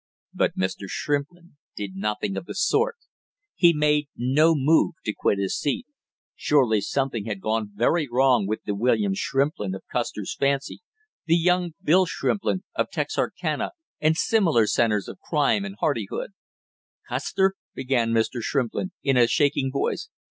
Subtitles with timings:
[0.33, 0.87] But Mr.
[0.89, 2.95] Shrimplin did nothing of the sort,
[3.53, 5.85] he made no move to quit his seat.
[6.35, 10.81] Surely something had gone very wrong with the William Shrimplin of Custer's fancy,
[11.27, 16.31] the young Bill Shrimplin of Texarcana and similar centers of crime and hardihood.
[17.07, 18.41] "Custer" began Mr.
[18.41, 20.09] Shrimplin, in a shaking voice.